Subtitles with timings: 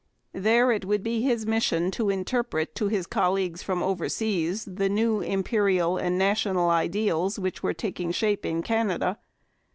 [0.33, 5.19] There it would be his mission to interpret to his colleagues from overseas the new
[5.21, 9.19] imperial and national ideals which were taking shape in Canada.